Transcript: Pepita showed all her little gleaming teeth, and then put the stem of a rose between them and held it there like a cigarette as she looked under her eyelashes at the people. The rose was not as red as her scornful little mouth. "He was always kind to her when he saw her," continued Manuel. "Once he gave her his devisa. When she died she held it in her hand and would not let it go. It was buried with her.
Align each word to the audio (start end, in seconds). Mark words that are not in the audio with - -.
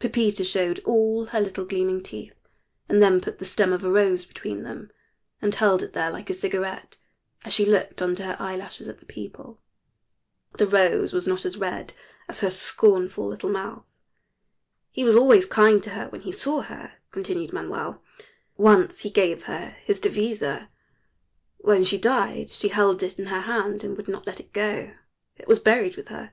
Pepita 0.00 0.42
showed 0.42 0.80
all 0.80 1.26
her 1.26 1.40
little 1.40 1.64
gleaming 1.64 2.02
teeth, 2.02 2.34
and 2.88 3.00
then 3.00 3.20
put 3.20 3.38
the 3.38 3.44
stem 3.44 3.72
of 3.72 3.84
a 3.84 3.88
rose 3.88 4.24
between 4.24 4.64
them 4.64 4.90
and 5.40 5.54
held 5.54 5.80
it 5.80 5.92
there 5.92 6.10
like 6.10 6.28
a 6.28 6.34
cigarette 6.34 6.96
as 7.44 7.52
she 7.52 7.64
looked 7.64 8.02
under 8.02 8.24
her 8.24 8.36
eyelashes 8.40 8.88
at 8.88 8.98
the 8.98 9.06
people. 9.06 9.60
The 10.58 10.66
rose 10.66 11.12
was 11.12 11.28
not 11.28 11.44
as 11.44 11.56
red 11.56 11.92
as 12.28 12.40
her 12.40 12.50
scornful 12.50 13.28
little 13.28 13.48
mouth. 13.48 13.88
"He 14.90 15.04
was 15.04 15.14
always 15.14 15.46
kind 15.46 15.80
to 15.84 15.90
her 15.90 16.08
when 16.08 16.22
he 16.22 16.32
saw 16.32 16.62
her," 16.62 16.94
continued 17.12 17.52
Manuel. 17.52 18.02
"Once 18.56 19.02
he 19.02 19.08
gave 19.08 19.44
her 19.44 19.76
his 19.84 20.00
devisa. 20.00 20.68
When 21.58 21.84
she 21.84 21.96
died 21.96 22.50
she 22.50 22.70
held 22.70 23.04
it 23.04 23.20
in 23.20 23.26
her 23.26 23.42
hand 23.42 23.84
and 23.84 23.96
would 23.96 24.08
not 24.08 24.26
let 24.26 24.40
it 24.40 24.52
go. 24.52 24.94
It 25.36 25.46
was 25.46 25.60
buried 25.60 25.94
with 25.96 26.08
her. 26.08 26.32